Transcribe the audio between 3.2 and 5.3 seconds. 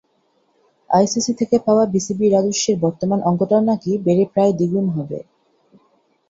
অঙ্কটাও নাকি বেড়ে প্রায় দ্বিগুণ হবে।